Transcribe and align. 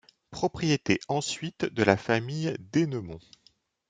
Propriété 0.31 0.99
ensuite 1.09 1.63
de 1.65 1.83
la 1.83 1.95
famille 1.95 2.55
d'Ennemond. 2.71 3.19